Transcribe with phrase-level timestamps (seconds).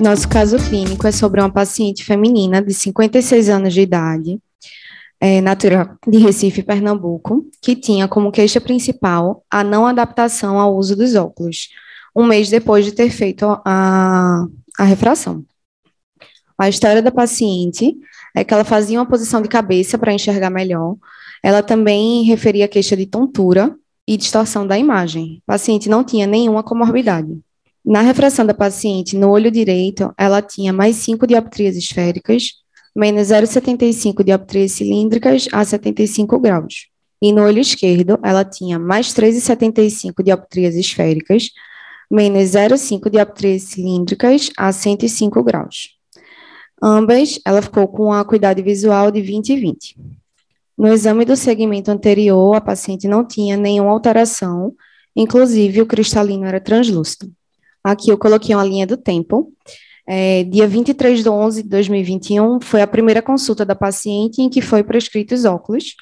[0.00, 4.40] Nosso caso clínico é sobre uma paciente feminina de 56 anos de idade,
[5.20, 10.96] é, natural de Recife, Pernambuco, que tinha como queixa principal a não adaptação ao uso
[10.96, 11.68] dos óculos,
[12.16, 14.46] um mês depois de ter feito a,
[14.78, 15.44] a refração.
[16.58, 17.94] A história da paciente
[18.34, 20.96] é que ela fazia uma posição de cabeça para enxergar melhor.
[21.42, 23.74] Ela também referia queixa de tontura
[24.06, 25.42] e distorção da imagem.
[25.46, 27.38] A paciente não tinha nenhuma comorbidade.
[27.90, 32.52] Na refração da paciente, no olho direito, ela tinha mais 5 dioptrias esféricas,
[32.94, 36.86] menos 0,75 dioptrias cilíndricas a 75 graus.
[37.20, 41.50] E no olho esquerdo, ela tinha mais 3,75 dioptrias esféricas,
[42.08, 45.96] menos 0,5 dioptrias cilíndricas a 105 graus.
[46.80, 49.96] Ambas, ela ficou com a acuidade visual de 20 e 20.
[50.78, 54.76] No exame do segmento anterior, a paciente não tinha nenhuma alteração,
[55.16, 57.32] inclusive o cristalino era translúcido.
[57.82, 59.52] Aqui eu coloquei uma linha do tempo.
[60.06, 64.60] É, dia 23 de 11 de 2021 foi a primeira consulta da paciente em que
[64.60, 65.94] foi prescrito os óculos.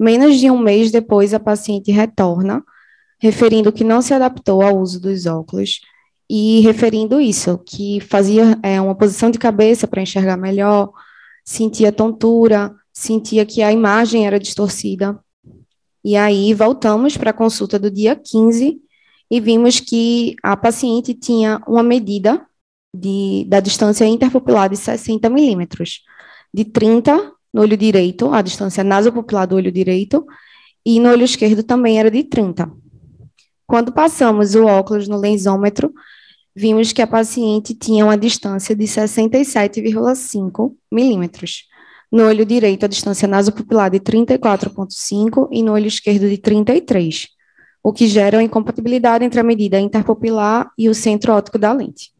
[0.00, 2.64] Menos de um mês depois, a paciente retorna,
[3.20, 5.80] referindo que não se adaptou ao uso dos óculos
[6.28, 10.90] e referindo isso, que fazia é, uma posição de cabeça para enxergar melhor,
[11.44, 15.18] sentia tontura, sentia que a imagem era distorcida.
[16.04, 18.80] E aí voltamos para a consulta do dia 15
[19.32, 22.46] e vimos que a paciente tinha uma medida
[22.94, 26.02] de, da distância interpupilar de 60 milímetros,
[26.52, 30.26] de 30 no olho direito, a distância nasopupilar do olho direito,
[30.84, 32.70] e no olho esquerdo também era de 30.
[33.66, 35.94] Quando passamos o óculos no lensômetro,
[36.54, 41.64] vimos que a paciente tinha uma distância de 67,5 milímetros.
[42.12, 47.28] No olho direito, a distância nasopupilar de 34,5 e no olho esquerdo de 33
[47.82, 52.12] o que gera uma incompatibilidade entre a medida interpupilar e o centro óptico da lente.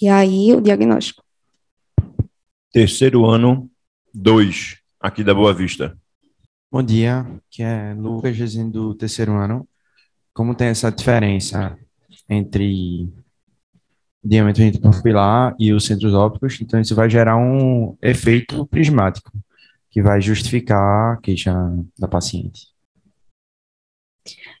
[0.00, 1.22] E aí o diagnóstico.
[2.72, 3.68] Terceiro ano,
[4.14, 5.96] 2, aqui da Boa Vista.
[6.70, 8.36] Bom dia, que é Lucas
[8.70, 9.66] do terceiro ano.
[10.32, 11.76] Como tem essa diferença
[12.28, 13.12] entre
[14.22, 19.32] diâmetro interpupilar e os centros ópticos, então isso vai gerar um efeito prismático,
[19.90, 21.54] que vai justificar a queixa
[21.98, 22.77] da paciente.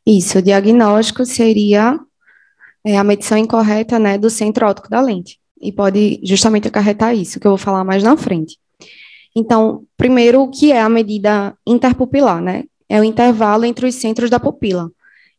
[0.06, 1.98] Isso, o diagnóstico seria
[2.84, 7.40] é, a medição incorreta né, do centro óptico da lente, e pode justamente acarretar isso,
[7.40, 8.58] que eu vou falar mais na frente.
[9.34, 12.64] Então, primeiro, o que é a medida interpupilar, né?
[12.88, 14.90] É o intervalo entre os centros da pupila.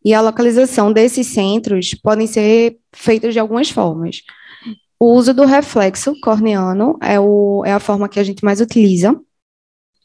[0.03, 4.21] E a localização desses centros podem ser feitas de algumas formas.
[4.99, 9.19] O uso do reflexo corneano é, o, é a forma que a gente mais utiliza,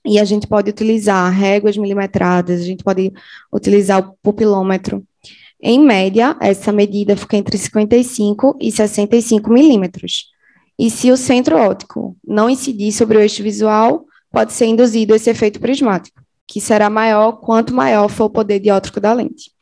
[0.05, 3.13] e a gente pode utilizar réguas milimetradas, a gente pode
[3.53, 5.03] utilizar o pupilômetro.
[5.61, 10.27] Em média, essa medida fica entre 55 e 65 milímetros.
[10.79, 15.31] E se o centro óptico não incidir sobre o eixo visual, pode ser induzido esse
[15.31, 19.53] efeito prismático, que será maior quanto maior for o poder dióptrico da lente.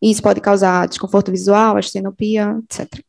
[0.00, 3.00] Isso pode causar desconforto visual, astenopia, etc.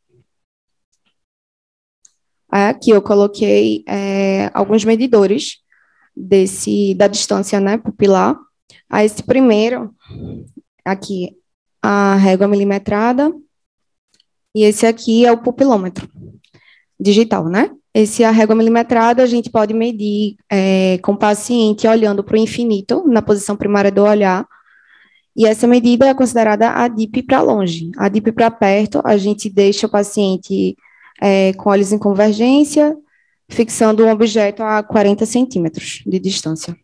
[2.48, 5.63] Aqui eu coloquei é, alguns medidores
[6.16, 8.38] desse da distância, né, pupilar.
[8.90, 9.94] A esse primeiro,
[10.86, 11.36] aqui,
[11.82, 13.32] a régua milimetrada,
[14.56, 16.08] e esse aqui é o pupilômetro
[17.00, 17.72] digital, né?
[17.94, 22.36] Esse é a régua milimetrada, a gente pode medir é, com o paciente olhando para
[22.36, 24.48] o infinito, na posição primária do olhar,
[25.36, 27.92] e essa medida é considerada a DIP para longe.
[27.98, 30.78] A DIP para perto, a gente deixa o paciente
[31.20, 32.96] é, com olhos em convergência,
[33.54, 36.76] fixando um objeto a 40 centímetros de distância.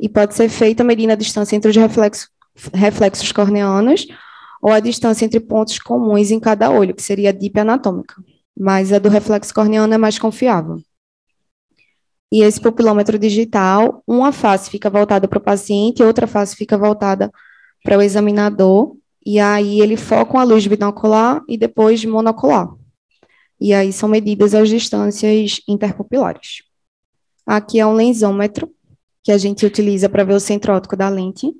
[0.00, 2.28] E pode ser feita medindo a distância entre os reflexos,
[2.72, 4.06] reflexos corneanos
[4.62, 8.14] ou a distância entre pontos comuns em cada olho, que seria a dip anatômica.
[8.58, 10.76] Mas a do reflexo corneano é mais confiável.
[12.30, 17.30] E esse pupilômetro digital, uma face fica voltada para o paciente, outra face fica voltada
[17.82, 22.77] para o examinador, e aí ele foca uma luz binocular e depois monocular
[23.60, 26.62] e aí são medidas as distâncias interpupilares.
[27.46, 28.70] Aqui é um lensômetro,
[29.22, 31.52] que a gente utiliza para ver o centro óptico da lente,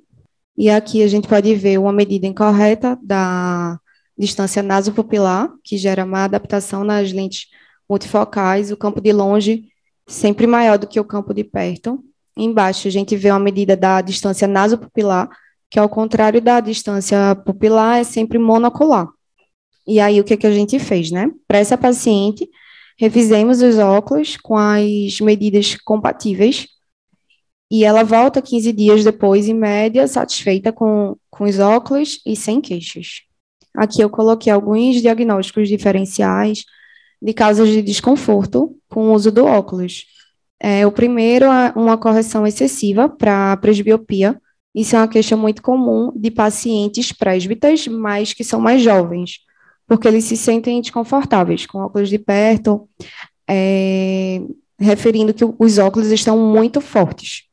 [0.57, 3.79] e aqui a gente pode ver uma medida incorreta da
[4.17, 7.47] distância nasopupilar, que gera má adaptação nas lentes
[7.89, 9.69] multifocais, o campo de longe
[10.05, 12.03] sempre maior do que o campo de perto.
[12.35, 15.29] Embaixo a gente vê uma medida da distância nasopupilar,
[15.69, 19.07] que ao contrário da distância pupilar é sempre monocular.
[19.87, 21.31] E aí, o que, que a gente fez, né?
[21.47, 22.47] Para essa paciente,
[22.97, 26.67] revisemos os óculos com as medidas compatíveis
[27.71, 32.59] e ela volta 15 dias depois, em média, satisfeita com, com os óculos e sem
[32.59, 33.21] queixas.
[33.75, 36.65] Aqui eu coloquei alguns diagnósticos diferenciais
[37.21, 40.05] de causas de desconforto com o uso do óculos.
[40.59, 44.41] É, o primeiro é uma correção excessiva para presbiopia.
[44.73, 49.39] Isso é uma queixa muito comum de pacientes presbitas, mas que são mais jovens,
[49.89, 52.87] porque eles se sentem desconfortáveis com óculos de perto,
[53.49, 54.41] é,
[54.79, 57.43] referindo que os óculos estão muito fortes,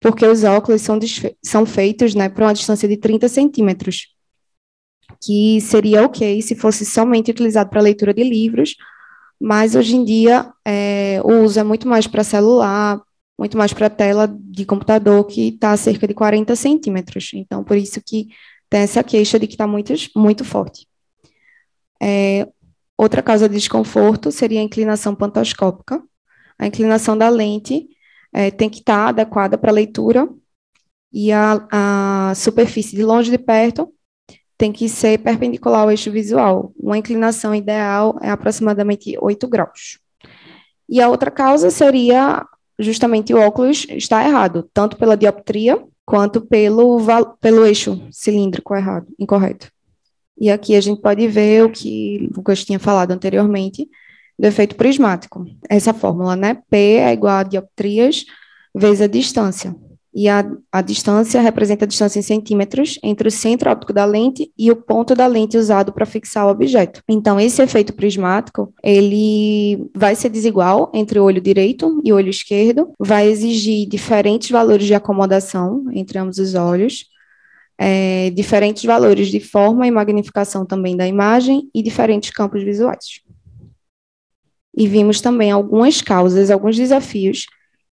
[0.00, 0.98] porque os óculos são,
[1.42, 4.08] são feitos né, para uma distância de 30 centímetros,
[5.22, 8.76] que seria ok se fosse somente utilizado para leitura de livros
[9.40, 13.00] mas hoje em dia é, o uso é muito mais para celular,
[13.38, 17.30] muito mais para tela de computador, que está a cerca de 40 centímetros.
[17.34, 18.28] Então, por isso que
[18.68, 20.87] tem essa queixa de que está muito, muito forte.
[22.00, 22.48] É,
[22.96, 26.02] outra causa de desconforto seria a inclinação pantoscópica.
[26.58, 27.88] A inclinação da lente
[28.32, 30.28] é, tem que estar adequada para a leitura
[31.12, 33.92] e a, a superfície de longe de perto
[34.56, 36.72] tem que ser perpendicular ao eixo visual.
[36.76, 40.00] Uma inclinação ideal é aproximadamente 8 graus.
[40.88, 42.44] E a outra causa seria
[42.78, 46.98] justamente o óculos estar errado, tanto pela dioptria quanto pelo,
[47.40, 49.70] pelo eixo cilíndrico errado, incorreto.
[50.40, 53.88] E aqui a gente pode ver o que Lucas tinha falado anteriormente,
[54.38, 55.44] do efeito prismático.
[55.68, 56.58] Essa fórmula, né?
[56.70, 58.24] P é igual a dioptrias
[58.74, 59.74] vezes a distância
[60.18, 64.52] e a, a distância representa a distância em centímetros entre o centro óptico da lente
[64.58, 67.02] e o ponto da lente usado para fixar o objeto.
[67.08, 72.30] Então, esse efeito prismático, ele vai ser desigual entre o olho direito e o olho
[72.30, 77.04] esquerdo, vai exigir diferentes valores de acomodação entre ambos os olhos,
[77.78, 83.22] é, diferentes valores de forma e magnificação também da imagem e diferentes campos visuais.
[84.76, 87.46] E vimos também algumas causas, alguns desafios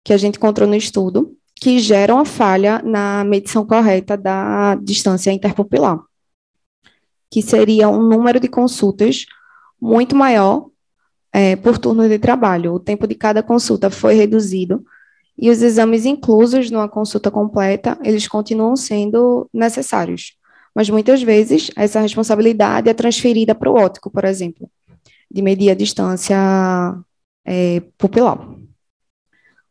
[0.04, 5.32] que a gente encontrou no estudo, que geram a falha na medição correta da distância
[5.32, 6.00] interpupilar,
[7.30, 9.26] que seria um número de consultas
[9.80, 10.68] muito maior
[11.32, 12.74] é, por turno de trabalho.
[12.74, 14.84] O tempo de cada consulta foi reduzido
[15.38, 20.38] e os exames inclusos numa consulta completa, eles continuam sendo necessários.
[20.74, 24.70] Mas muitas vezes essa responsabilidade é transferida para o ótico, por exemplo,
[25.32, 26.38] de medir a distância
[27.46, 28.40] é, pupilar.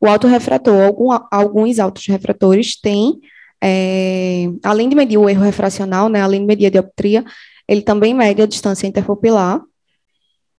[0.01, 3.21] O autorrefrator, algum, alguns autorrefratores têm,
[3.63, 7.25] é, além de medir o erro refracional, né, além de medir a dioptria,
[7.67, 9.63] ele também mede a distância interpupilar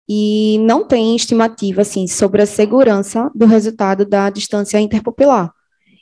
[0.08, 5.52] e não tem estimativa assim sobre a segurança do resultado da distância interpupilar.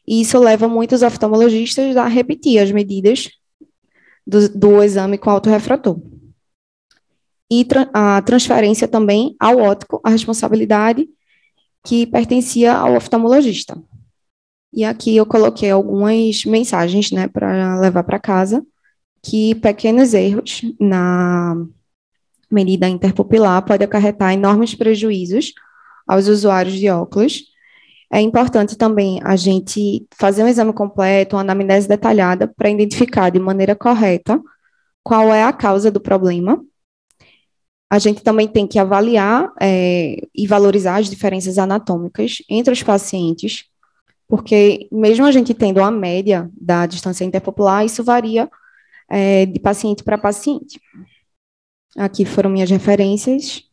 [0.05, 3.29] E isso leva muitos oftalmologistas a repetir as medidas
[4.27, 6.01] do, do exame com autorrefrator.
[7.49, 11.07] E tra a transferência também ao ótico, a responsabilidade
[11.85, 13.81] que pertencia ao oftalmologista.
[14.73, 18.65] E aqui eu coloquei algumas mensagens, né, para levar para casa,
[19.21, 21.55] que pequenos erros na
[22.53, 25.53] medida interpupilar podem acarretar enormes prejuízos
[26.07, 27.43] aos usuários de óculos.
[28.11, 33.39] É importante também a gente fazer um exame completo, uma anamnese detalhada, para identificar de
[33.39, 34.39] maneira correta
[35.03, 36.63] qual é a causa do problema
[37.93, 43.65] a gente também tem que avaliar é, e valorizar as diferenças anatômicas entre os pacientes,
[44.27, 48.49] porque mesmo a gente tendo a média da distância interpopular, isso varia
[49.07, 50.81] é, de paciente para paciente.
[51.97, 53.63] Aqui foram minhas referências.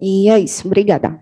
[0.00, 0.66] E é isso.
[0.66, 1.20] Obrigada.